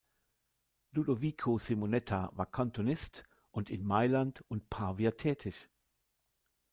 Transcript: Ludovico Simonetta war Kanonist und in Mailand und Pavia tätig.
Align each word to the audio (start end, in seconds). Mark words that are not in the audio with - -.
Ludovico 0.95 1.59
Simonetta 1.59 2.31
war 2.33 2.47
Kanonist 2.47 3.23
und 3.51 3.69
in 3.69 3.83
Mailand 3.83 4.43
und 4.47 4.67
Pavia 4.67 5.11
tätig. 5.11 5.69